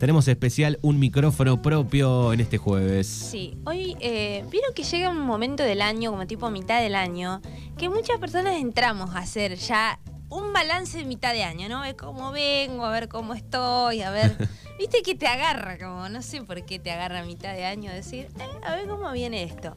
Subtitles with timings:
[0.00, 3.06] tenemos especial un micrófono propio en este jueves.
[3.06, 7.42] Sí, hoy eh, vieron que llega un momento del año, como tipo mitad del año,
[7.76, 11.80] que muchas personas entramos a hacer ya un balance de mitad de año, ¿no?
[11.80, 14.36] Ver cómo vengo, a ver cómo estoy, a ver.
[14.78, 17.92] Viste que te agarra, como no sé por qué te agarra a mitad de año
[17.92, 19.76] decir, eh, a ver cómo viene esto.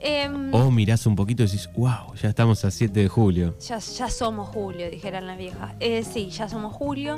[0.00, 3.56] Em, o mirás un poquito y decís, wow, ya estamos a 7 de julio.
[3.58, 5.74] Ya, ya somos julio, dijeran las viejas.
[5.80, 7.16] Eh, sí, ya somos julio.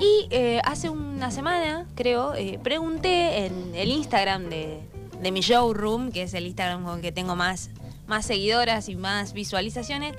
[0.00, 4.80] Y eh, hace una semana, creo, eh, pregunté en el Instagram de,
[5.22, 7.70] de mi showroom, que es el Instagram con que tengo más,
[8.06, 10.14] más seguidoras y más visualizaciones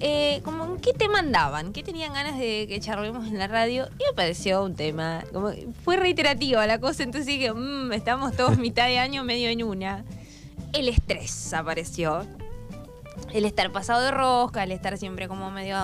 [0.00, 4.04] eh, como qué te mandaban, qué tenían ganas de que charlemos en la radio y
[4.08, 5.50] me pareció un tema, como
[5.84, 10.04] fue reiterativa la cosa, entonces dije, mmm, estamos todos mitad de año medio en una.
[10.72, 12.26] El estrés apareció.
[13.32, 15.76] El estar pasado de rosca, el estar siempre como medio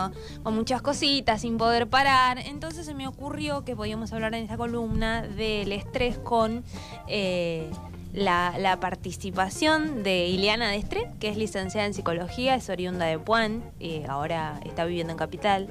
[0.42, 2.38] con muchas cositas, sin poder parar.
[2.38, 6.64] Entonces se me ocurrió que podíamos hablar en esta columna del estrés con
[7.06, 7.70] eh,
[8.16, 14.02] la, participación de Ileana Destre, que es licenciada en psicología, es oriunda de Puan, y
[14.08, 15.68] ahora está viviendo en Capital.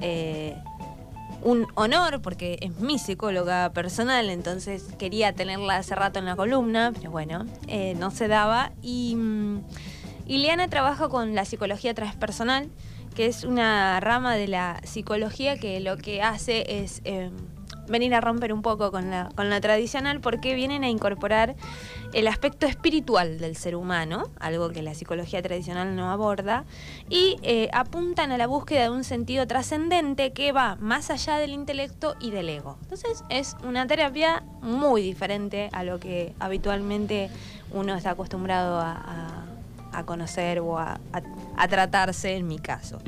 [0.00, 0.56] Eh,
[1.42, 6.92] un honor porque es mi psicóloga personal, entonces quería tenerla hace rato en la columna,
[6.94, 8.72] pero bueno, eh, no se daba.
[8.82, 9.62] Y mm,
[10.26, 12.68] Ileana trabaja con la psicología transpersonal,
[13.14, 17.00] que es una rama de la psicología que lo que hace es...
[17.04, 17.55] Em,
[17.88, 21.56] venir a romper un poco con la, con la tradicional porque vienen a incorporar
[22.12, 26.64] el aspecto espiritual del ser humano, algo que la psicología tradicional no aborda,
[27.08, 31.50] y eh, apuntan a la búsqueda de un sentido trascendente que va más allá del
[31.50, 32.78] intelecto y del ego.
[32.82, 37.30] Entonces es una terapia muy diferente a lo que habitualmente
[37.72, 39.25] uno está acostumbrado a a
[40.04, 40.98] conocer o a,
[41.68, 42.98] tratarse en mi caso.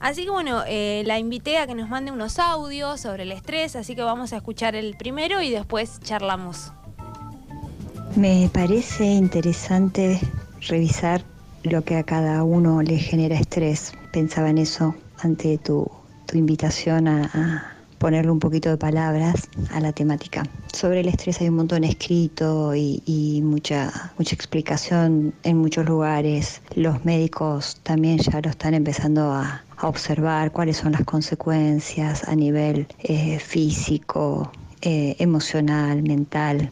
[0.00, 3.76] Así que bueno, eh, la invité a que nos mande unos audios sobre el estrés,
[3.76, 6.72] así que vamos a escuchar el primero y después charlamos.
[8.16, 10.20] Me parece interesante
[10.68, 11.22] revisar
[11.62, 13.92] lo que a cada uno le genera estrés.
[14.12, 15.90] Pensaba en eso ante tu,
[16.32, 17.73] invitación a
[18.04, 20.42] ponerle un poquito de palabras a la temática.
[20.74, 26.60] Sobre el estrés hay un montón escrito y, mucha, mucha explicación en muchos lugares.
[26.74, 32.86] Los médicos también ya lo están empezando a, observar cuáles son las consecuencias a nivel
[33.02, 36.70] eh, físico, eh, emocional, mental.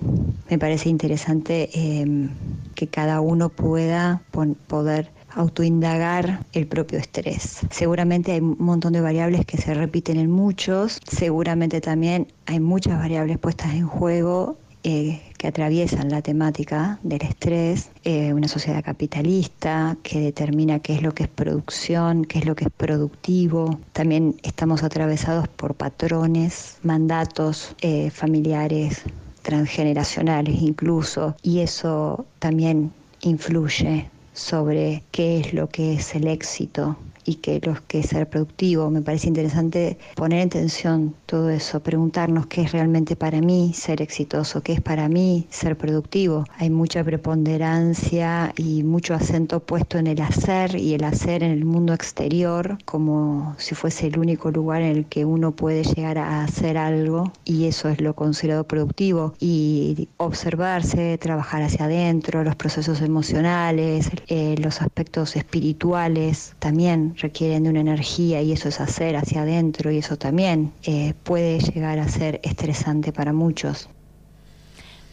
[0.50, 2.28] Me parece interesante eh,
[2.74, 4.20] que cada uno pueda
[4.66, 7.60] poder autoindagar el propio estrés.
[7.70, 12.98] Seguramente hay un montón de variables que se repiten en muchos, seguramente también hay muchas
[12.98, 19.96] variables puestas en juego eh, que atraviesan la temática del estrés, eh, una sociedad capitalista
[20.02, 23.78] que determina qué es lo que es producción, qué es lo que es productivo.
[23.92, 29.02] También estamos atravesados por patrones, mandatos eh, familiares,
[29.42, 37.36] transgeneracionales incluso, y eso también influye sobre qué es lo que es el éxito y
[37.36, 38.90] que lo que ser productivo.
[38.90, 44.02] Me parece interesante poner en tensión todo eso, preguntarnos qué es realmente para mí ser
[44.02, 46.44] exitoso, qué es para mí ser productivo.
[46.58, 51.64] Hay mucha preponderancia y mucho acento puesto en el hacer y el hacer en el
[51.64, 56.44] mundo exterior como si fuese el único lugar en el que uno puede llegar a
[56.44, 63.00] hacer algo y eso es lo considerado productivo y observarse, trabajar hacia adentro, los procesos
[63.00, 69.42] emocionales, eh, los aspectos espirituales también requieren de una energía y eso es hacer hacia
[69.42, 73.88] adentro y eso también eh, puede llegar a ser estresante para muchos.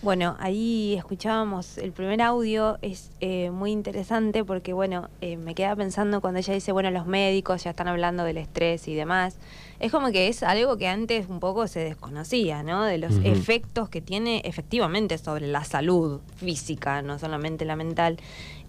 [0.01, 5.75] Bueno, ahí escuchábamos el primer audio, es eh, muy interesante porque, bueno, eh, me queda
[5.75, 9.35] pensando cuando ella dice, bueno, los médicos ya están hablando del estrés y demás,
[9.81, 12.85] es como que es algo que antes un poco se desconocía, ¿no?
[12.85, 18.15] De los efectos que tiene efectivamente sobre la salud física, no solamente la mental.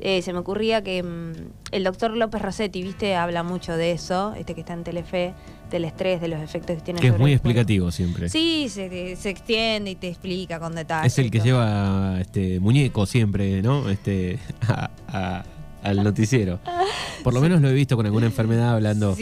[0.01, 1.33] Eh, se me ocurría que mm,
[1.71, 5.35] el doctor López Rossetti, viste, habla mucho de eso, este que está en Telefe,
[5.71, 7.01] del estrés, de los efectos que tiene.
[7.01, 8.29] Que es muy explicativo siempre.
[8.29, 11.07] Sí, se, se, extiende y te explica con detalle.
[11.07, 13.89] Es el que lleva este muñeco siempre, ¿no?
[13.89, 14.39] Este
[15.83, 16.61] al noticiero.
[17.25, 19.17] Por lo menos lo he visto con alguna enfermedad hablando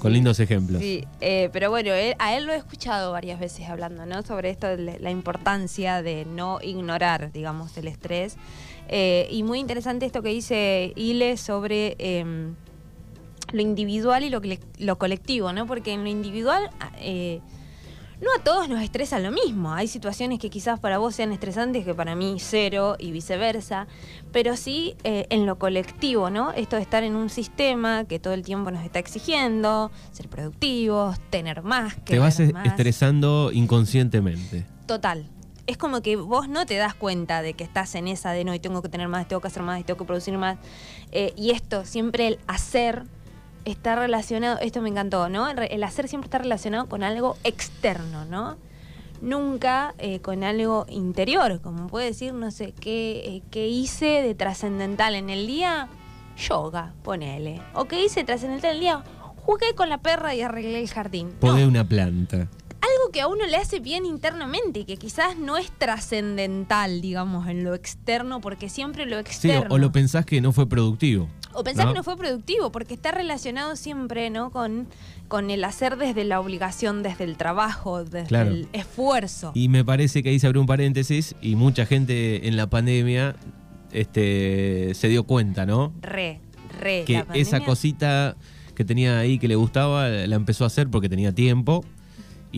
[0.00, 0.80] con, lindos ejemplos.
[0.80, 4.22] Sí, eh, pero bueno, a él lo he escuchado varias veces hablando, ¿no?
[4.22, 8.36] Sobre esto, la importancia de no ignorar, digamos, el estrés.
[8.88, 12.54] Eh, y muy interesante esto que dice Ile sobre em,
[13.56, 14.40] lo individual y lo,
[14.78, 15.66] lo colectivo, ¿no?
[15.66, 16.70] Porque en lo individual...
[16.98, 17.40] Eh,
[18.20, 19.74] no a todos nos estresa lo mismo.
[19.74, 23.86] Hay situaciones que quizás para vos sean estresantes que para mí cero y viceversa.
[24.32, 26.52] Pero sí eh, en lo colectivo, ¿no?
[26.52, 31.20] Esto de estar en un sistema que todo el tiempo nos está exigiendo, ser productivos,
[31.28, 31.94] tener más.
[31.96, 34.64] Que Te vas estresando inconscientemente.
[34.86, 35.28] Total.
[35.66, 38.54] Es como que vos no te das cuenta de que estás en esa de no,
[38.54, 40.58] y tengo que tener más, tengo que hacer más, tengo que producir más.
[41.10, 43.04] Eh, y esto, siempre el hacer
[43.66, 45.50] está relacionado, esto me encantó, ¿no?
[45.50, 48.56] El hacer siempre está relacionado con algo externo, ¿no?
[49.20, 55.14] Nunca eh, con algo interior, como puede decir, no sé, ¿qué, eh, hice de trascendental
[55.14, 55.88] en el día?
[56.36, 57.60] Yoga, ponele.
[57.74, 59.04] ¿O qué hice trascendental en el día?
[59.44, 61.30] Jugué con la perra y arreglé el jardín.
[61.40, 62.36] Podé una planta.
[62.36, 67.48] Algo que a uno le hace bien internamente y que quizás no es trascendental, digamos,
[67.48, 69.62] en lo externo, porque siempre lo externo.
[69.62, 71.28] Sí, o lo pensás que no fue productivo.
[71.56, 74.50] O pensar que no fue productivo, porque está relacionado siempre, ¿no?
[74.50, 74.86] Con,
[75.28, 79.52] con el hacer desde la obligación, desde el trabajo, desde el esfuerzo.
[79.54, 83.36] Y me parece que ahí se abrió un paréntesis y mucha gente en la pandemia
[83.92, 85.92] este, se dio cuenta, ¿no?
[86.02, 86.40] Re,
[86.80, 87.04] re.
[87.06, 88.36] Que esa cosita
[88.74, 91.84] que tenía ahí que le gustaba, la empezó a hacer porque tenía tiempo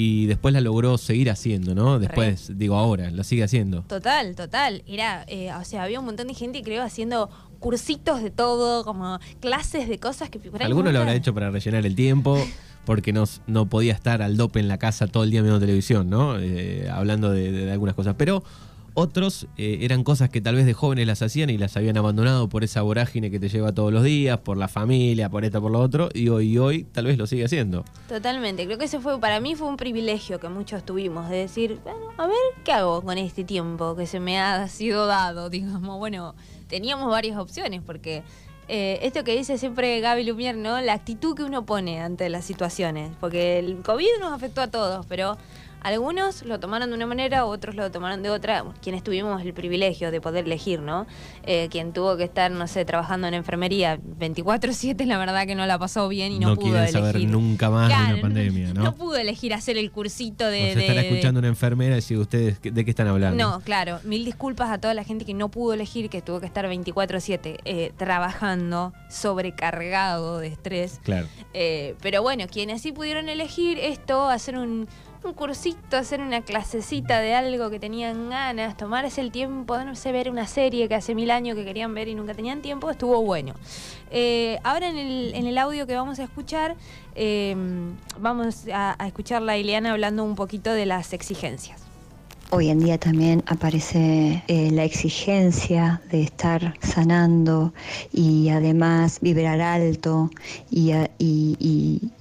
[0.00, 1.98] y después la logró seguir haciendo, ¿no?
[1.98, 3.82] Después, digo ahora, la sigue haciendo.
[3.82, 4.84] Total, total.
[4.86, 7.28] Era, eh, o sea, había un montón de gente, creo, haciendo
[7.58, 10.38] cursitos de todo, como clases de cosas que...
[10.60, 12.38] Algunos lo habrá hecho para rellenar el tiempo,
[12.86, 16.08] porque no, no podía estar al dope en la casa todo el día viendo televisión,
[16.08, 16.38] ¿no?
[16.38, 18.14] Eh, hablando de, algunas cosas.
[18.16, 18.44] Pero
[18.98, 22.48] otros eh, eran cosas que tal vez de jóvenes las hacían y las habían abandonado
[22.48, 25.70] por esa vorágine que te lleva todos los días, por la familia, por esto, por
[25.70, 27.84] lo otro, y hoy, hoy tal vez lo sigue haciendo.
[28.08, 31.78] Totalmente, creo que ese fue, para mí fue un privilegio que muchos tuvimos, de decir,
[31.84, 35.48] bueno, a ver, ¿qué hago con este tiempo que se me ha sido dado?
[35.58, 36.34] Digamos, bueno,
[36.66, 38.24] teníamos varias opciones, porque
[38.66, 40.80] eh, esto que dice siempre Gaby Lumier, ¿no?
[40.80, 45.06] La actitud que uno pone ante las situaciones, porque el COVID nos afectó a todos,
[45.06, 45.38] pero
[45.80, 50.10] algunos lo tomaron de una manera, otros lo tomaron de otra, quienes tuvimos el privilegio
[50.10, 51.06] de poder elegir, ¿no?
[51.44, 55.66] Eh, quien tuvo que estar, no sé, trabajando en enfermería 24/7, la verdad que no
[55.66, 56.92] la pasó bien y no, pudo elegir.
[56.92, 58.82] saber nunca más de una pandemia, ¿no?
[58.82, 60.74] No pudo elegir hacer el cursito de...
[60.74, 63.42] Nos estará escuchando una enfermera y si ustedes, ¿de qué están hablando?
[63.42, 66.46] No, claro, mil disculpas a toda la gente que no pudo elegir, que tuvo que
[66.46, 71.00] estar 24/7 eh, trabajando, sobrecargado de estrés.
[71.02, 71.26] Claro.
[71.54, 74.88] Eh, pero bueno, quienes sí pudieron elegir esto, hacer un
[75.24, 79.94] un cursito, hacer una clasecita de algo que tenían ganas, tomarse el tiempo de no
[79.94, 82.90] sé, ver una serie que hace mil años que querían ver y nunca tenían tiempo,
[82.90, 83.54] estuvo bueno.
[84.10, 86.76] Eh, ahora en el, en el, audio que vamos a escuchar,
[87.14, 87.56] eh,
[88.18, 91.87] vamos a, a escuchar a Ileana hablando un poquito de las exigencias.
[92.50, 97.74] Hoy en día también aparece eh, la exigencia de estar sanando
[98.10, 100.30] y además vibrar alto
[100.70, 100.92] y,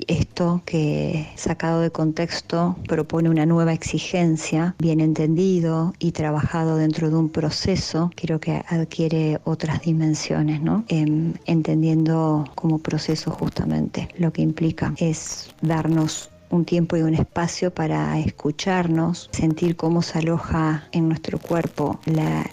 [0.07, 7.15] esto que sacado de contexto propone una nueva exigencia, bien entendido y trabajado dentro de
[7.15, 10.83] un proceso, creo que adquiere otras dimensiones, ¿no?
[10.89, 17.73] Em, entendiendo como proceso justamente lo que implica es darnos un tiempo y un espacio
[17.73, 22.45] para escucharnos, sentir cómo se aloja en nuestro cuerpo la,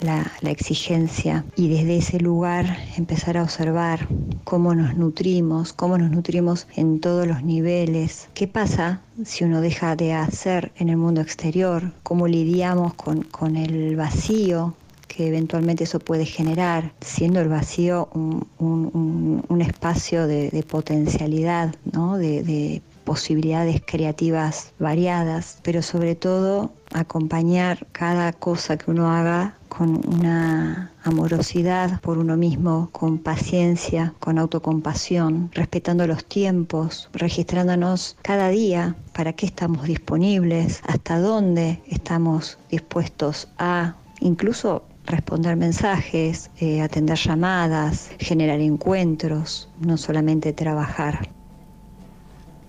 [0.43, 4.06] exigencia y desde ese lugar empezar a observar
[4.44, 9.96] cómo nos nutrimos, cómo nos nutrimos en todos los niveles, qué pasa si uno deja
[9.96, 14.75] de hacer en el mundo exterior, cómo lidiamos con, el vacío
[15.08, 22.19] que eventualmente eso puede generar, siendo el vacío un, espacio de, potencialidad, ¿no?
[22.19, 30.93] de posibilidades creativas variadas, pero sobre todo acompañar cada cosa que uno haga con una
[31.02, 39.32] amorosidad por uno mismo, con paciencia, con autocompasión, respetando los tiempos, registrándonos cada día para
[39.32, 48.60] qué estamos disponibles, hasta dónde estamos dispuestos a incluso responder mensajes, eh, atender llamadas, generar
[48.60, 51.29] encuentros, no solamente trabajar.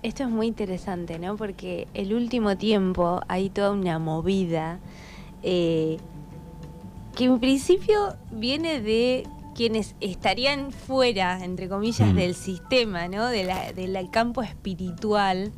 [0.06, 1.36] Esto es muy interesante, ¿no?
[1.36, 4.78] Porque el último tiempo hay toda una movida
[5.42, 5.96] eh,
[7.16, 12.14] que en principio viene de quienes estarían fuera, entre comillas, mm.
[12.14, 13.26] del sistema, ¿no?
[13.26, 15.50] De del campo espiritual.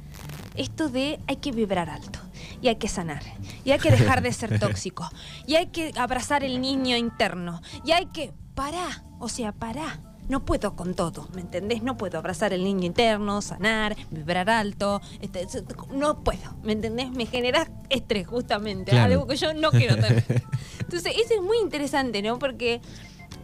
[0.57, 2.19] Esto de hay que vibrar alto
[2.63, 3.23] y hay que sanar
[3.67, 5.11] y hay que dejar de ser tóxico
[5.47, 10.45] y hay que abrazar el niño interno y hay que parar, o sea, parar no
[10.45, 11.83] puedo con todo, ¿me entendés?
[11.83, 15.47] No puedo abrazar el niño interno, sanar, vibrar alto, este,
[15.93, 17.11] no puedo, ¿me entendés?
[17.11, 20.25] Me genera estrés justamente, algo que yo no quiero tener.
[20.81, 22.39] Entonces, eso es muy interesante, ¿no?
[22.39, 22.81] Porque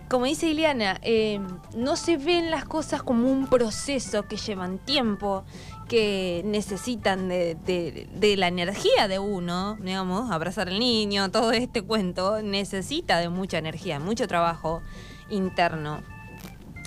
[0.09, 1.41] como dice Ileana, eh,
[1.75, 5.45] no se ven las cosas como un proceso que llevan tiempo,
[5.89, 11.83] que necesitan de, de- de la energía de uno, digamos, abrazar al niño, todo este
[11.83, 14.83] cuento, necesita de mucha energía, mucho trabajo
[15.31, 16.01] interno.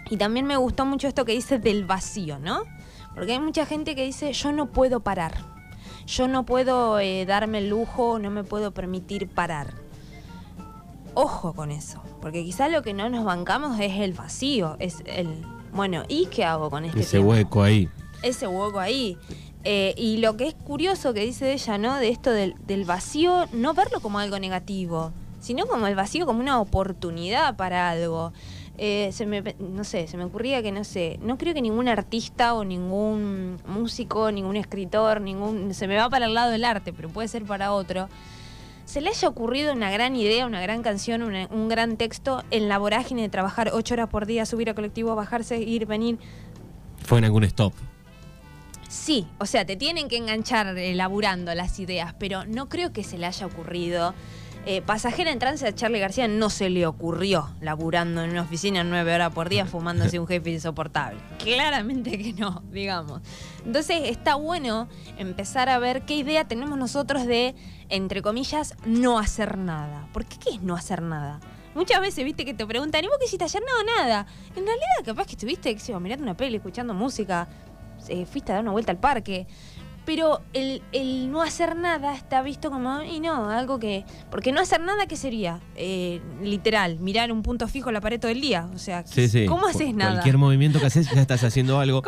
[0.09, 2.61] Y también me gustó mucho esto que dice del vacío, ¿no?
[3.13, 5.33] Porque hay mucha gente que dice, yo no puedo parar,
[6.05, 9.73] yo no puedo eh, darme el lujo, no me puedo permitir parar.
[11.13, 15.43] Ojo con eso, porque quizás lo que no nos bancamos es el vacío, es el,
[15.73, 17.89] bueno, ¿y qué hago con este Ese hueco ahí.
[18.21, 19.17] ese hueco ahí.
[19.63, 21.95] Eh, y lo que es curioso que dice ella, ¿no?
[21.97, 26.39] De esto del, del vacío, no verlo como algo negativo, sino como el vacío como
[26.39, 28.31] una oportunidad para algo.
[28.79, 31.87] Eh, se me, no sé, se me ocurría que no sé, no creo que ningún
[31.87, 36.93] artista o ningún músico, ningún escritor, ningún, se me va para el lado del arte,
[36.93, 38.07] pero puede ser para otro,
[38.85, 42.69] se le haya ocurrido una gran idea, una gran canción, una- un gran texto en
[42.69, 46.19] la vorágine de trabajar ocho horas por día, subir a colectivo, bajarse, ir, venir,
[47.03, 47.73] Fue en algún stop.
[48.89, 53.03] Sí, o sea, te tienen que enganchar eh, laburando las ideas, pero no creo que
[53.03, 54.13] se le haya ocurrido.
[54.69, 58.83] Eh, pasajera en trance a Charlie García no se le ocurrió laburando en una oficina
[58.83, 61.21] nueve horas por día fumándose un jefe insoportable.
[61.39, 63.21] Claramente que no, digamos.
[63.65, 67.55] Entonces está bueno empezar a ver qué idea tenemos nosotros de,
[67.87, 70.09] entre comillas, no hacer nada.
[70.11, 71.39] ¿Por qué es no hacer nada?
[71.73, 73.61] Muchas veces, viste, que te preguntan, ¿y vos qué hiciste ayer?
[73.61, 74.27] No, nada.
[74.49, 77.47] En realidad, capaz que estuviste, yo, mirando una peli, escuchando música,
[78.09, 79.47] eh, fuiste a dar una vuelta al parque.
[80.07, 84.05] Pero el, el no hacer nada está visto como, y no, algo que...
[84.31, 85.59] Porque no hacer nada, ¿qué sería?
[85.75, 88.69] Eh, literal, mirar un punto fijo en la pared todo el día.
[88.73, 89.45] O sea, Sí, sí.
[89.45, 90.13] ¿cómo haces nada?
[90.13, 92.03] Cualquier movimiento que haces ya estás haciendo algo.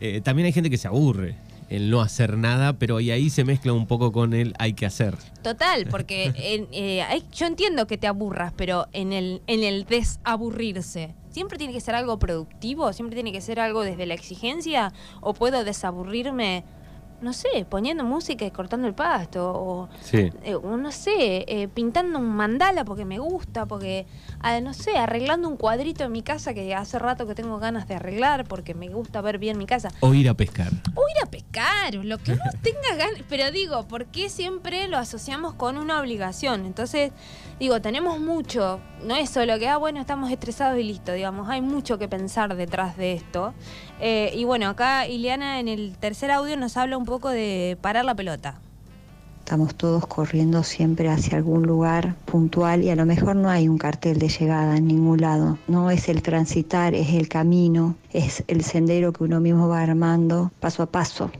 [0.00, 1.36] Eh, también hay gente que se aburre
[1.68, 4.84] el no hacer nada, pero y ahí se mezcla un poco con el hay que
[4.86, 5.16] hacer.
[5.42, 11.14] Total, porque en- eh, yo entiendo que te aburras, pero en el, en el desaburrirse,
[11.30, 12.92] ¿siempre tiene que ser algo productivo?
[12.92, 14.92] ¿Siempre tiene que ser algo desde la exigencia?
[15.20, 16.64] ¿O puedo desaburrirme,
[17.20, 19.50] no sé, poniendo música y cortando el pasto?
[19.54, 20.30] O, Sí.
[20.44, 24.06] eh, o no sé, eh, pintando un mandala porque me gusta, porque,
[24.40, 27.88] ah, no sé, arreglando un cuadrito en mi casa que hace rato que tengo ganas
[27.88, 29.90] de arreglar porque me gusta ver bien mi casa.
[30.00, 30.70] O ir a pescar.
[30.94, 33.22] O ir a pescar, lo que uno tenga ganas.
[33.28, 36.66] Pero digo, ¿por qué siempre lo asociamos con una obligación?
[36.66, 37.12] Entonces,
[37.58, 38.80] digo, tenemos mucho.
[39.04, 41.48] No es solo que, ah, bueno, estamos estresados y listo, digamos.
[41.48, 43.54] Hay mucho que pensar detrás de esto.
[44.00, 48.04] Eh, y bueno, acá Ileana en el tercer audio nos habla un poco de parar
[48.04, 48.60] la pelota.
[49.38, 53.78] Estamos todos corriendo siempre hacia algún lugar puntual y a lo mejor no hay un
[53.78, 55.56] cartel de llegada en ningún lado.
[55.68, 60.50] No es el transitar, es el camino, es el sendero que uno mismo va armando
[60.58, 61.30] paso a paso.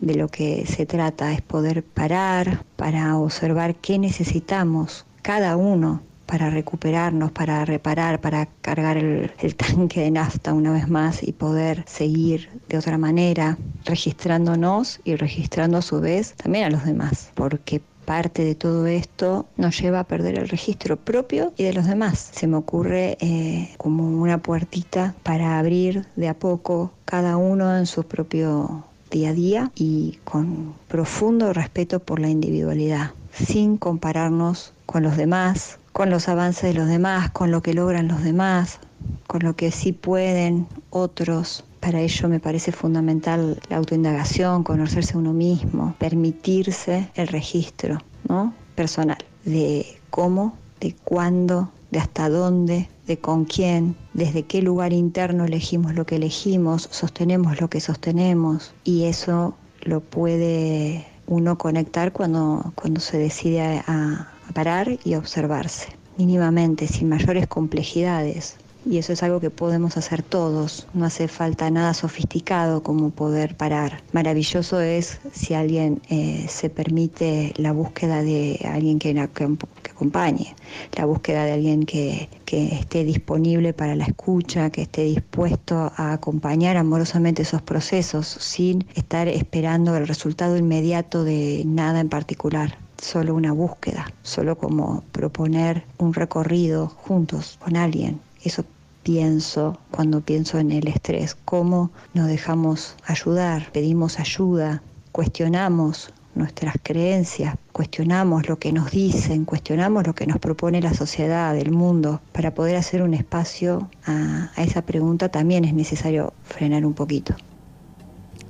[0.00, 6.02] De lo que se trata es poder parar para observar qué necesitamos cada uno
[6.32, 11.84] para recuperarnos, para reparar, para cargar el, tanque de nafta una vez más y poder
[11.86, 17.82] seguir de otra manera, registrándonos y registrando a su vez también a los demás, porque
[18.06, 22.30] parte de todo esto nos lleva a perder el registro propio y de los demás.
[22.32, 27.84] Se me ocurre eh, como una puertita para abrir de a poco cada uno en
[27.84, 35.02] su propio día a día y con profundo respeto por la individualidad, sin compararnos con
[35.02, 38.78] los demás, con los avances de los demás, con lo que logran los demás,
[39.26, 41.64] con lo que sí pueden otros.
[41.80, 48.54] Para ello me parece fundamental la autoindagación, conocerse uno mismo, permitirse el registro ¿no?
[48.74, 55.44] personal de cómo, de cuándo, de hasta dónde, de con quién, desde qué lugar interno
[55.44, 62.72] elegimos lo que elegimos, sostenemos lo que sostenemos y eso lo puede uno conectar cuando,
[62.76, 68.56] cuando se decide a, a parar y observarse, mínimamente, sin mayores complejidades.
[68.84, 73.56] Y eso es algo que podemos hacer todos, no hace falta nada sofisticado como poder
[73.56, 74.02] parar.
[74.12, 80.56] Maravilloso es si alguien eh, se permite la búsqueda de alguien que, que, que acompañe,
[80.96, 86.12] la búsqueda de alguien que, que esté disponible para la escucha, que esté dispuesto a
[86.12, 93.34] acompañar amorosamente esos procesos sin estar esperando el resultado inmediato de nada en particular solo
[93.34, 98.20] una búsqueda, solo como proponer un recorrido juntos con alguien.
[98.42, 98.64] Eso
[99.02, 107.56] pienso cuando pienso en el estrés, cómo nos dejamos ayudar, pedimos ayuda, cuestionamos nuestras creencias,
[107.72, 112.20] cuestionamos lo que nos dicen, cuestionamos lo que nos propone la sociedad, el mundo.
[112.32, 117.34] Para poder hacer un espacio a, a esa pregunta también es necesario frenar un poquito.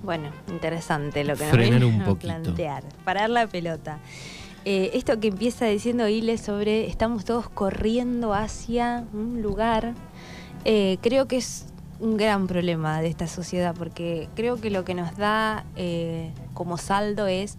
[0.02, 2.34] Bueno, interesante lo que nos viene un a poquito.
[2.34, 2.82] plantear.
[3.04, 3.98] Parar la pelota.
[4.64, 9.94] Eh, esto que empieza diciendo Ile sobre estamos todos corriendo hacia un lugar.
[10.64, 11.66] eh, creo que es
[11.98, 16.76] un gran problema de esta sociedad, porque creo que lo que nos da eh, como
[16.76, 17.58] saldo es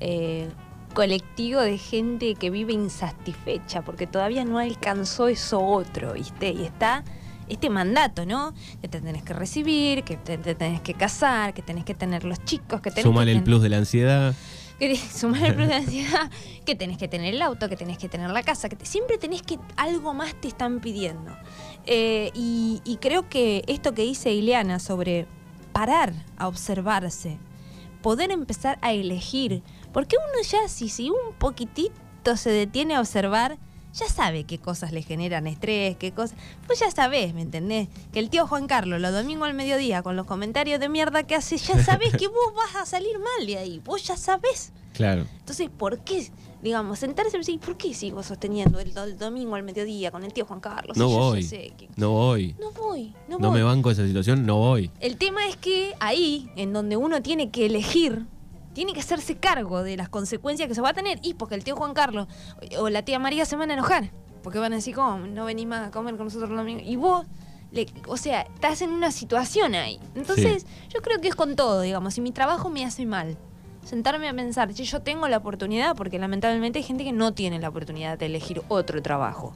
[0.00, 0.48] eh,
[0.94, 6.50] colectivo de gente que vive insatisfecha, porque todavía no alcanzó eso otro, ¿viste?
[6.50, 7.04] Y está
[7.48, 8.52] este mandato, ¿no?
[8.80, 12.24] Que te tenés que recibir, que te, te tenés que casar, que tenés que tener
[12.24, 14.34] los chicos, que tenés Súmale que el plus de la ansiedad.
[14.78, 15.68] Que sumar el plus
[16.64, 19.42] que tenés que tener el auto, que tenés que tener la casa, que siempre tenés
[19.42, 21.36] que algo más te están pidiendo.
[21.86, 25.26] Eh, y, y creo que esto que dice Ileana sobre
[25.72, 27.38] parar a observarse,
[28.02, 29.62] poder empezar a elegir,
[29.92, 33.58] porque uno ya si, si un poquitito se detiene a observar,
[33.94, 36.36] ya sabe qué cosas le generan estrés, qué cosas.
[36.66, 37.88] Pues ya sabés, ¿me entendés?
[38.12, 41.34] Que el tío Juan Carlos, los domingos al mediodía, con los comentarios de mierda que
[41.34, 43.80] hace, ya sabés que vos vas a salir mal de ahí.
[43.84, 44.72] Vos ya sabés.
[44.92, 45.26] Claro.
[45.40, 46.28] Entonces, ¿por qué?
[46.62, 50.24] Digamos, sentarse y decir, ¿por qué sigo sosteniendo el, do- el domingo al mediodía con
[50.24, 50.96] el tío Juan Carlos?
[50.96, 51.42] No yo voy.
[51.42, 52.54] sé que- No voy.
[52.60, 53.58] No voy, no, No voy.
[53.58, 54.90] me banco esa situación, no voy.
[55.00, 58.24] El tema es que ahí, en donde uno tiene que elegir,
[58.74, 61.18] tiene que hacerse cargo de las consecuencias que se va a tener.
[61.22, 62.28] Y porque el tío Juan Carlos
[62.78, 64.10] o la tía María se van a enojar.
[64.42, 65.18] Porque van a decir, ¿cómo?
[65.26, 66.82] No venís más a comer con nosotros los domingos.
[66.86, 67.24] Y vos,
[67.70, 69.98] le- o sea, estás en una situación ahí.
[70.14, 72.12] Entonces, yo creo que es con todo, digamos.
[72.12, 73.38] Si mi trabajo me hace mal,
[73.84, 77.58] sentarme a pensar, che, yo tengo la oportunidad, porque lamentablemente hay gente que no tiene
[77.58, 79.54] la oportunidad de elegir otro trabajo.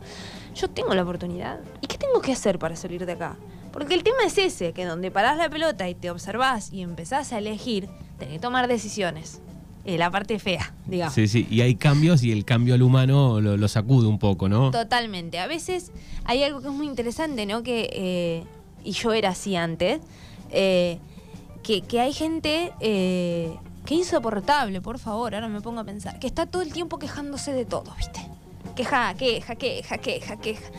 [0.55, 1.61] Yo tengo la oportunidad.
[1.83, 3.37] ¿Y qué tengo que hacer para salir de acá?
[3.73, 7.33] Porque el tema es ese, que donde parás la pelota y te observás y empezás
[7.33, 9.41] a elegir, tenés que tomar decisiones.
[9.85, 11.15] Eh, la parte fea, digamos.
[11.15, 11.47] Sí, sí.
[11.51, 14.71] Y hay cambios y el cambio al humano lo, lo sacude un poco, ¿no?
[14.71, 15.39] Totalmente.
[15.39, 15.93] A veces
[16.25, 17.63] hay algo que es muy interesante, ¿no?
[17.63, 18.45] Que, eh,
[18.85, 20.01] y yo era así antes,
[20.51, 20.99] eh,
[21.63, 26.27] que, que hay gente eh, que insoportable, por favor, ahora me pongo a pensar, que
[26.27, 28.21] está todo el tiempo quejándose de todo, ¿viste?
[28.77, 30.71] Queja, queja, queja, queja, queja.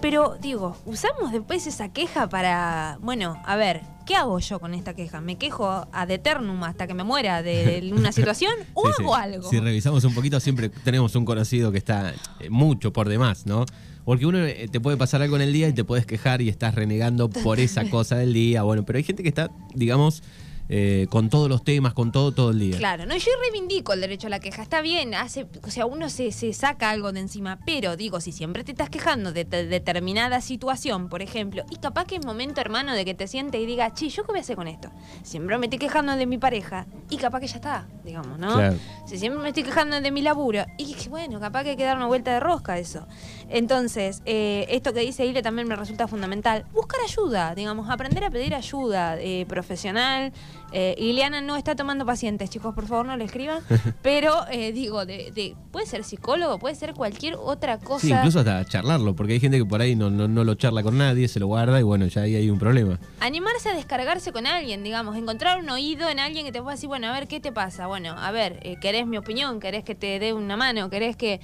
[0.00, 4.94] Pero digo, usamos después esa queja para, bueno, a ver, ¿qué hago yo con esta
[4.94, 5.20] queja?
[5.20, 9.02] ¿Me quejo ad eternum hasta que me muera de, de una situación o Sí, sí.
[9.02, 9.48] hago algo?
[9.50, 13.64] Si revisamos un poquito, siempre tenemos un conocido que está eh, mucho por demás, ¿no?
[14.04, 16.48] Porque uno eh, te puede pasar algo en el día y te puedes quejar y
[16.48, 18.62] estás renegando por esa cosa del día.
[18.62, 20.22] Bueno, pero hay gente que está, digamos,
[20.68, 22.76] eh, con todos los temas, con todo, todo el día.
[22.78, 26.08] Claro, no, yo reivindico el derecho a la queja, está bien, hace, o sea, uno
[26.10, 29.66] se, se saca algo de encima, pero digo, si siempre te estás quejando de, de-
[29.66, 33.66] determinada situación, por ejemplo, y capaz que es momento, hermano, de que te sientes y
[33.66, 34.90] digas, chi, ¿yo qué voy a hacer con esto?
[35.22, 38.54] Siempre me estoy quejando de mi pareja, y capaz que ya está, digamos, ¿no?
[38.54, 38.76] Claro.
[39.06, 41.96] Si siempre me estoy quejando de mi laburo, y bueno, capaz que hay que dar
[41.96, 43.06] una vuelta de rosca eso.
[43.48, 46.64] Entonces, eh, esto que dice Ile también me resulta fundamental.
[46.72, 50.32] Buscar ayuda, digamos, aprender a pedir ayuda eh, profesional.
[50.72, 53.62] Eh, Ileana no está tomando pacientes, chicos, por favor no le escriban.
[54.02, 54.34] Pero
[54.74, 58.00] digo, de, de- puede ser psicólogo, puede ser cualquier otra cosa.
[58.06, 60.82] Sí, incluso hasta charlarlo, porque hay gente que por ahí no, no, no lo charla
[60.82, 62.98] con nadie, se lo guarda y bueno, ya ahí hay un problema.
[63.20, 66.88] Animarse a descargarse con alguien, digamos, encontrar un oído en alguien que te pueda decir,
[66.96, 67.86] bueno, a ver, ¿qué te pasa?
[67.86, 69.60] Bueno, a ver, eh, ¿querés mi opinión?
[69.60, 70.88] ¿Querés que te dé una mano?
[70.88, 71.40] ¿Querés que...?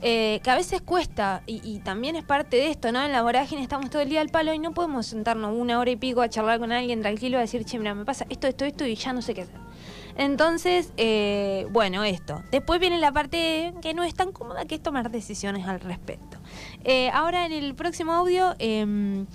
[0.00, 3.02] eh, que a veces cuesta, y, también es parte de esto, ¿no?
[3.02, 5.92] En la vorágine estamos todo el día al palo y no podemos sentarnos una hora
[5.92, 8.64] y pico a charlar con alguien tranquilo y decir, che, mira, me pasa esto, esto,
[8.64, 9.60] esto y ya no sé qué hacer.
[10.16, 12.42] Entonces, eh, bueno, esto.
[12.50, 16.38] Después viene la parte que no es tan cómoda, que es tomar decisiones al respecto.
[16.82, 19.26] Eh, ahora en el próximo audio em,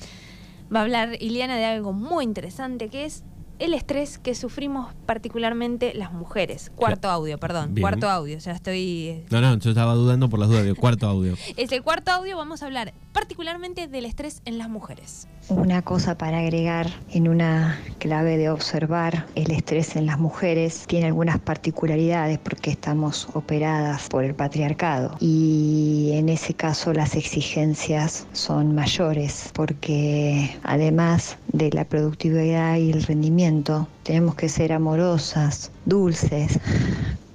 [0.74, 3.24] va a hablar Ileana de algo muy interesante que es
[3.60, 6.72] el estrés que sufrimos particularmente las mujeres.
[6.76, 7.74] Cuarto audio, perdón.
[7.74, 7.82] Bien.
[7.84, 9.08] Cuarto audio, ya estoy...
[9.08, 11.34] eh, No, no, yo estaba dudando por las dudas del cuarto audio.
[11.58, 15.28] Es el cuarto audio, vamos a hablar particularmente del estrés en las mujeres.
[15.50, 21.06] Una cosa para agregar en una clave de observar el estrés en las mujeres tiene
[21.06, 25.16] algunas particularidades porque estamos operadas por el patriarcado.
[25.22, 33.04] Y en ese caso las exigencias son mayores porque además de la productividad y el
[33.04, 36.60] rendimiento tenemos que ser amorosas, dulces,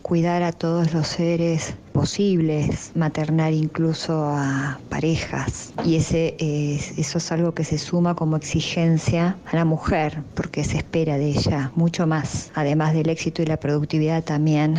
[0.03, 5.73] cuidar a todos los seres posibles, maternar incluso a parejas.
[5.85, 10.65] Y ese es- eso es algo que se suma como exigencia a la mujer, porque
[10.65, 14.75] se espera de ella mucho más, además del éxito y la productividad también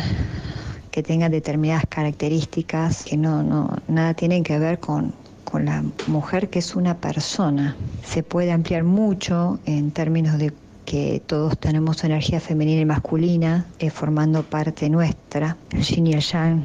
[0.90, 6.50] que tenga determinadas características que no, no nada tienen que ver con, con la mujer
[6.50, 7.74] que es una persona.
[8.02, 10.52] Se puede ampliar mucho en términos de
[10.84, 16.20] que todos tenemos energía femenina y masculina eh, formando parte nuestra, el yin y el
[16.20, 16.62] yang,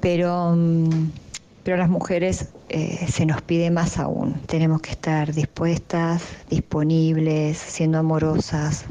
[0.00, 1.10] pero, mm,
[1.62, 4.34] pero las mujeres eh, se nos pide más aún.
[4.46, 8.84] Tenemos que estar dispuestas, disponibles, siendo amorosas,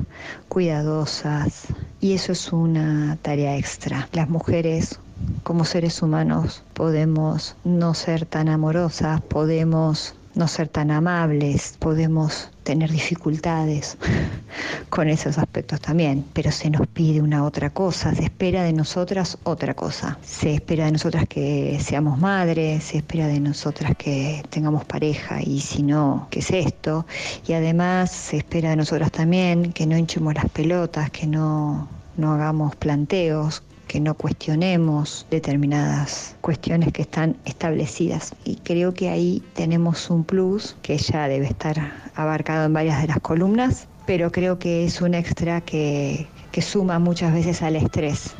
[0.47, 1.67] cuidadosas,
[1.99, 4.07] y eso es una tarea extra.
[4.13, 4.99] Las mujeres
[5.43, 12.91] como seres humanos podemos no ser tan amorosas, podemos no ser tan amables, podemos tener
[12.91, 13.97] dificultades
[14.89, 19.37] con esos aspectos también, pero se nos pide una otra cosa, se espera de nosotras
[19.43, 24.83] otra cosa, se espera de nosotras que seamos madres, se espera de nosotras que tengamos
[24.85, 27.05] pareja y si no, ¿qué es esto?
[27.47, 32.33] Y además se espera de nosotras también que no hinchemos las pelotas, que no, no
[32.33, 38.33] hagamos planteos, que no cuestionemos determinadas cuestiones que están establecidas.
[38.43, 43.07] Y creo que ahí tenemos un plus que ya debe estar abarcado en varias de
[43.07, 48.33] las columnas, pero creo que es un extra que, que suma muchas veces al estrés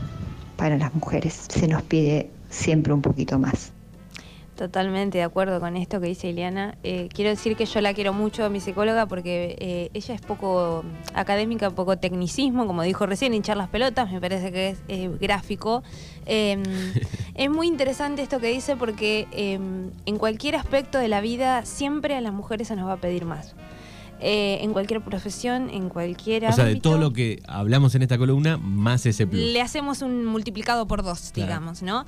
[0.58, 1.46] para las mujeres.
[1.50, 3.75] Se nos pide siempre un poquito más.
[4.56, 6.78] Totalmente de acuerdo con esto que dice Ileana.
[6.84, 10.22] Eh, quiero decir que yo la quiero mucho a mi psicóloga porque eh, ella es
[10.22, 15.12] poco académica, poco tecnicismo, como dijo recién, hinchar las pelotas, me parece que es eh,
[15.20, 15.84] gráfico.
[16.26, 16.64] Em,
[17.36, 22.16] es muy interesante esto que dice porque em, en cualquier aspecto de la vida siempre
[22.16, 23.56] a las mujeres se nos va a pedir más.
[24.20, 28.58] En cualquier profesión, en cualquier O sea, de todo lo que hablamos en esta columna,
[28.58, 29.42] más ese plus.
[29.42, 32.06] Le hacemos un multiplicado por dos, digamos, ¿no?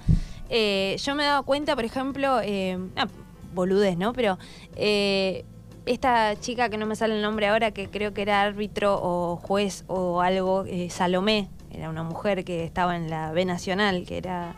[0.50, 3.08] Eh, yo me he dado cuenta, por ejemplo, eh, ah,
[3.54, 4.14] boludez, ¿no?
[4.14, 4.38] Pero
[4.76, 5.46] eh,
[5.86, 9.38] esta chica que no me sale el nombre ahora, que creo que era árbitro o
[9.38, 14.18] juez o algo, eh, Salomé, era una mujer que estaba en la B Nacional, que
[14.18, 14.56] era...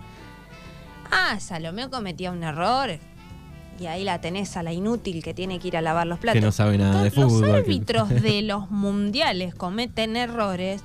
[1.12, 3.00] Ah, Salomé cometía un error.
[3.80, 6.40] Y ahí la tenés a la inútil que tiene que ir a lavar los platos.
[6.40, 7.42] Que no sabe nada de fútbol.
[7.42, 10.82] Los árbitros de los mundiales cometen errores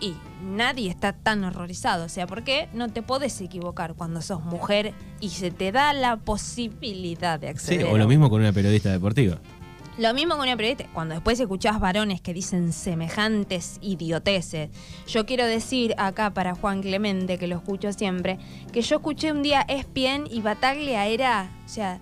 [0.00, 2.04] y nadie está tan horrorizado.
[2.04, 5.92] O sea, ¿por qué no te podés equivocar cuando sos mujer y se te da
[5.92, 7.86] la posibilidad de acceder?
[7.86, 9.38] Sí, o lo mismo con una periodista deportiva.
[9.96, 10.88] Lo mismo con una periodista.
[10.92, 14.70] Cuando después escuchás varones que dicen semejantes idioteces.
[15.06, 18.38] Yo quiero decir acá para Juan Clemente, que lo escucho siempre,
[18.72, 21.48] que yo escuché un día ESPN y Bataglia era.
[21.64, 22.00] O sea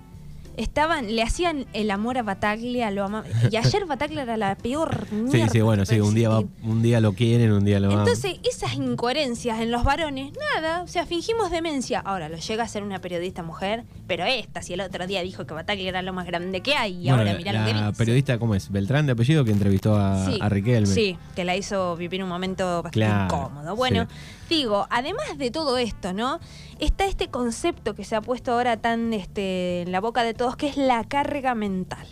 [0.56, 3.30] estaban, le hacían el amor a Bataglia, lo amaban.
[3.50, 5.46] Y ayer Bataglia era la peor mierda.
[5.48, 8.74] Sí, sí, bueno, sí, un día, un día lo quieren, un día lo Entonces, esas
[8.74, 12.00] incoherencias en los varones, nada, o sea, fingimos demencia.
[12.00, 15.46] Ahora, lo llega a ser una periodista mujer, pero esta, si el otro día dijo
[15.46, 18.38] que Bataglia era lo más grande que hay, y ahora mirá lo que La periodista,
[18.38, 18.70] ¿cómo es?
[18.70, 20.86] Beltrán de apellido, que entrevistó a, sí, a Riquelme.
[20.86, 23.76] Sí, que la hizo vivir un momento bastante incómodo.
[23.76, 24.06] Bueno,
[24.52, 26.38] digo, además de todo esto, ¿no?
[26.78, 30.56] Está este concepto que se ha puesto ahora tan este, en la boca de todos,
[30.56, 32.06] que es la carga mental,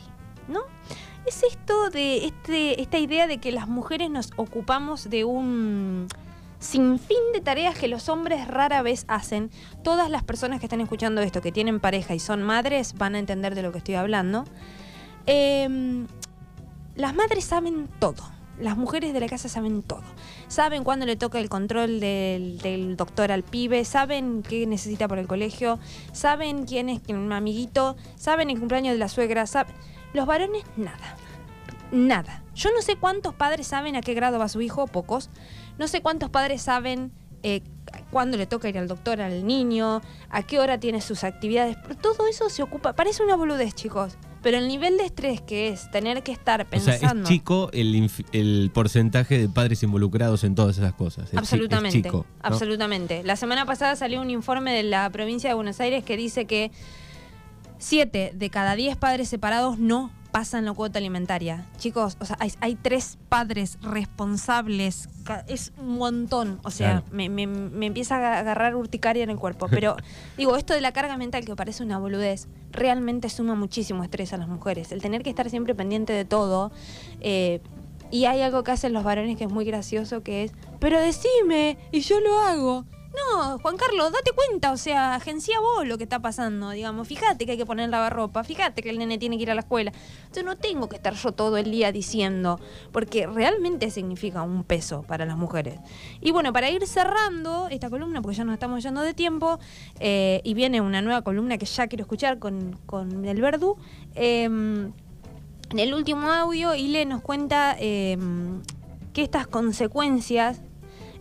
[0.49, 0.61] ¿no?
[1.27, 6.09] Es esto de este, esta idea de que las mujeres nos ocupamos de un
[6.59, 9.51] sinfín de tareas que los hombres rara vez hacen.
[9.85, 13.19] Todas las personas que están escuchando esto, que tienen pareja y son madres, van a
[13.19, 14.45] entender de lo que estoy hablando.
[15.27, 16.07] Em,
[16.97, 20.03] las madres saben todo las mujeres de la casa saben todo.
[20.49, 25.27] Saben cuándo le toca el control del, doctor al pibe, saben qué necesita por el
[25.27, 25.79] colegio,
[26.13, 29.75] saben quién es un amiguito, saben el cumpleaños de la suegra, saben...
[30.13, 31.17] Los varones, nada.
[31.93, 32.43] Nada.
[32.55, 35.31] Yo no sé cuántos padres saben a qué grado va su hijo, pocos.
[35.79, 37.63] No sé cuántos padres saben eh,
[38.11, 41.77] cuándo le toca ir al doctor al niño, a qué hora tiene sus actividades.
[42.01, 42.95] todo eso se ocupa.
[42.95, 44.17] Parece una boludez, chicos.
[44.43, 46.97] Pero el nivel de estrés que es tener que estar pensando.
[46.97, 51.31] O sea, es chico el, porcentaje de padres involucrados en todas esas cosas.
[51.35, 52.11] absolutamente.
[52.43, 53.23] Absolutamente.
[53.23, 56.71] La semana pasada salió un informe de la provincia de Buenos Aires que dice que
[57.79, 61.67] 7 de cada 10 padres separados no pasan la cuota alimentaria.
[61.79, 65.09] Chicos, o sea, hay, tres padres responsables,
[65.49, 66.61] es un montón.
[66.65, 69.69] O sea, me, empieza a agarrar urticaria en el cuerpo.
[69.71, 69.97] Pero
[70.37, 74.37] digo, esto de la carga mental, que parece una boludez, realmente suma muchísimo estrés a
[74.37, 74.93] las mujeres.
[74.93, 76.73] El tener que estar siempre pendiente de todo.
[77.21, 77.61] Eh,
[78.11, 81.79] y hay algo que hacen los varones que es muy gracioso, que es, pero decime,
[81.93, 82.85] y yo lo hago.
[83.15, 87.09] No, Juan Carlos, date cuenta, o sea, agencia vos lo que está pasando, digamos.
[87.09, 89.63] Fíjate que hay que poner lavarropa, fíjate que el nene tiene que ir a la
[89.63, 89.93] escuela.
[90.33, 92.61] Yo no tengo que estar yo todo el día diciendo,
[92.93, 95.81] porque realmente significa un peso para las mujeres.
[96.21, 99.59] Y bueno, para ir cerrando esta columna, porque ya nos estamos yendo de tiempo,
[99.99, 102.79] eh, y viene una nueva columna que ya quiero escuchar con,
[103.25, 103.77] el Verdú.
[104.15, 104.93] Em,
[105.71, 108.63] en el último audio, Ile nos cuenta em,
[109.13, 110.61] que estas consecuencias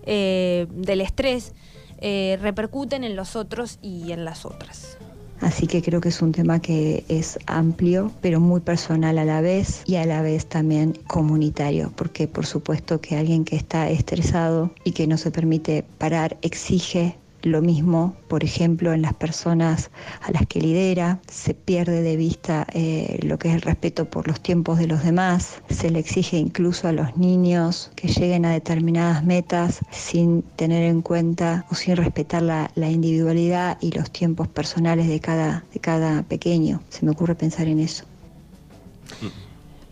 [0.04, 1.54] eh, del estrés
[2.02, 4.98] eh, repercuten en los otros y en las otras.
[5.42, 9.40] Así que creo que es un tema que es amplio, pero muy personal a la
[9.40, 14.74] vez y a la vez también comunitario, porque por supuesto que alguien que está estresado
[14.84, 20.32] y que no se permite parar exige lo mismo, por ejemplo, en las personas a
[20.32, 24.42] las que lidera, se pierde de vista eh, lo que es el respeto por los
[24.42, 29.24] tiempos de los demás, se le exige incluso a los niños que lleguen a determinadas
[29.24, 35.20] metas sin tener en cuenta o sin respetar la, individualidad y los tiempos personales de
[35.20, 36.82] cada, de cada pequeño.
[36.90, 38.04] Se me ocurre pensar en eso.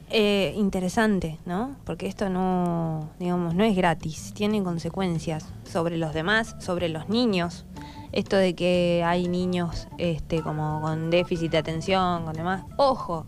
[0.10, 1.76] Eh, interesante, ¿no?
[1.84, 7.66] Porque esto no, digamos, no es gratis, tiene consecuencias sobre los demás, sobre los niños.
[8.14, 12.64] Esto de que hay niños este, como con déficit de atención, con demás.
[12.78, 13.26] Ojo,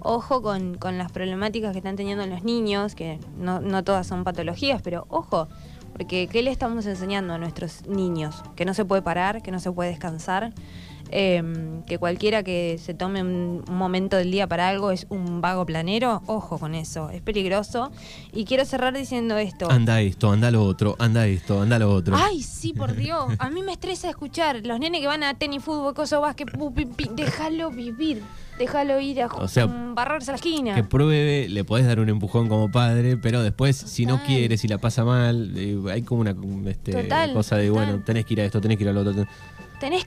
[0.00, 4.24] ojo con, con las problemáticas que están teniendo los niños, que no, no todas son
[4.24, 5.46] patologías, pero ojo,
[5.92, 8.42] porque ¿qué le estamos enseñando a nuestros niños?
[8.56, 10.52] Que no se puede parar, que no se puede descansar,
[11.10, 11.42] eh,
[11.86, 15.66] que cualquiera que se tome un, un momento del día para algo es un vago
[15.66, 17.90] planero, ojo con eso, es peligroso.
[18.32, 19.70] Y quiero cerrar diciendo esto.
[19.70, 22.16] Anda esto, anda lo otro, anda esto, anda lo otro.
[22.16, 23.32] Ay, sí, por Dios.
[23.38, 26.48] A mí me estresa escuchar los nenes que van a tenis, fútbol, cosas, básquet,
[27.14, 28.22] déjalo vivir.
[28.58, 30.74] Déjalo ir a O sea, mm, barrarse a la esquina.
[30.74, 34.66] Que pruebe, le podés dar un empujón como padre, pero después, si no quiere, si
[34.66, 36.34] la pasa mal, eh, hay como una
[36.68, 37.86] este, Total, cosa de, total.
[37.86, 39.12] bueno, tenés que ir a esto, tenés que ir a lo otro.
[39.12, 39.28] Tenés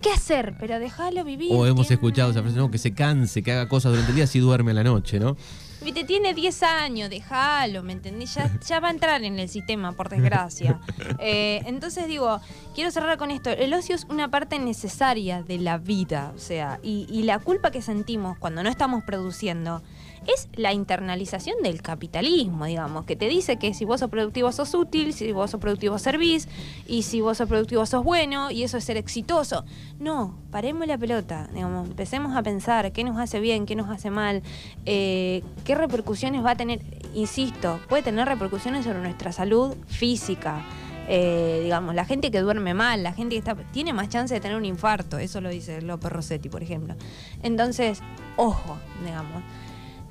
[0.01, 1.51] que hacer, pero déjalo vivir.
[1.53, 4.15] O hemos tiene- escuchado esa frase, no, que se canse, que haga cosas durante el
[4.15, 5.37] día, si duerme a la noche, ¿no?
[5.83, 8.35] Viste, tiene 10 años, déjalo, ¿me entendés?
[8.35, 10.79] Ya, ya va a entrar en el sistema, por desgracia.
[11.23, 12.39] Eh, entonces digo,
[12.75, 13.49] quiero cerrar con esto.
[13.49, 17.71] El ocio es una parte necesaria de la vida, o sea, y, y la culpa
[17.71, 19.81] que sentimos cuando no estamos produciendo
[20.27, 24.73] es la internalización del capitalismo, digamos, que te dice que si vos sos productivo sos
[24.75, 26.47] útil, si vos sos productivo servís,
[26.87, 29.65] y si vos sos productivo sos bueno, y eso es ser exitoso.
[29.99, 34.11] No, paremos la pelota, digamos, empecemos a pensar qué nos hace bien, qué nos hace
[34.11, 34.43] mal,
[34.85, 36.81] eh, qué repercusiones va a tener,
[37.15, 40.63] insisto, puede tener repercusiones sobre nuestra salud física.
[41.07, 44.39] Eh, digamos, la gente que duerme mal, la gente que está, tiene más chance de
[44.39, 46.95] tener un infarto, eso lo dice López Rossetti, por ejemplo.
[47.43, 48.01] Entonces,
[48.37, 49.43] ojo, digamos,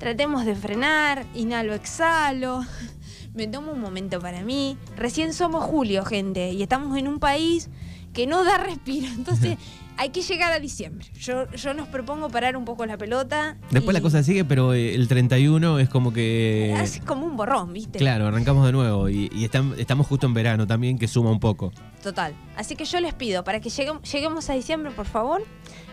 [0.01, 2.61] tratemos de frenar, inhalo, exhalo,
[3.35, 4.75] me tomo un momento para mí.
[4.97, 7.69] Recién somos julio, gente, y estamos en un país
[8.11, 9.59] que no da respiro, entonces
[9.97, 11.05] hay que llegar a diciembre.
[11.19, 13.57] Yo, yo nos propongo parar un poco la pelota.
[13.69, 16.73] Después y la cosa sigue, pero eh, el 31 es como que...
[16.81, 17.99] Es como un borrón, ¿viste?
[17.99, 21.39] Claro, arrancamos de nuevo y, y estam- estamos justo en verano también, que suma un
[21.39, 21.71] poco.
[22.01, 22.33] Total.
[22.57, 25.43] Así que yo les pido, para que lleguem- lleguemos a diciembre, por favor.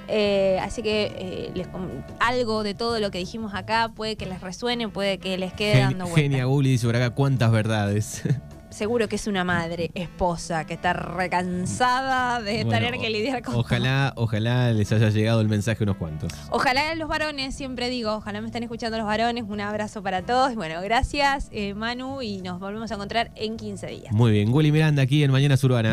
[0.09, 1.69] Eh, así que eh, les
[2.21, 5.75] algo de todo lo que dijimos acá puede que les resuene, puede que les quede
[5.75, 6.23] Gen- dando vueltas.
[6.23, 8.23] Genia Guli dice por acá cuántas verdades.
[8.71, 13.55] Seguro que es una madre, esposa, que está recansada de Bueno, tener que lidiar con
[13.57, 16.33] Ojalá, ojalá les haya llegado el mensaje unos cuantos.
[16.51, 19.45] Ojalá los varones, siempre digo, ojalá me estén escuchando los varones.
[19.49, 20.55] Un abrazo para todos.
[20.55, 24.13] Bueno, gracias, eh, Manu, y nos volvemos a encontrar en 15 días.
[24.13, 25.93] Muy bien, Guli Miranda aquí en Mañanas Urbanas.